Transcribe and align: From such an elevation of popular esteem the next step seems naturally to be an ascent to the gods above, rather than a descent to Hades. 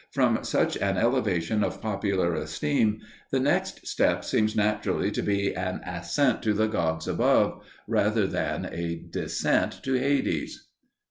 From 0.09 0.43
such 0.43 0.77
an 0.77 0.97
elevation 0.97 1.63
of 1.63 1.79
popular 1.79 2.33
esteem 2.33 3.01
the 3.29 3.39
next 3.39 3.85
step 3.87 4.25
seems 4.25 4.55
naturally 4.55 5.11
to 5.11 5.21
be 5.21 5.55
an 5.55 5.79
ascent 5.85 6.41
to 6.41 6.55
the 6.55 6.65
gods 6.65 7.07
above, 7.07 7.63
rather 7.87 8.25
than 8.25 8.65
a 8.73 8.95
descent 8.95 9.83
to 9.83 9.93
Hades. 9.93 10.69